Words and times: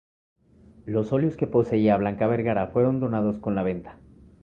Los 0.87 1.13
óleos 1.13 1.35
que 1.37 1.45
poseía 1.45 1.95
Blanca 1.95 2.25
Vergara 2.25 2.65
fueron 2.69 2.99
donados 2.99 3.37
con 3.37 3.53
la 3.53 3.61
venta. 3.61 3.99